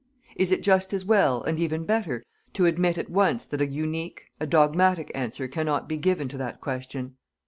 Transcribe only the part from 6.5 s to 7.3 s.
question.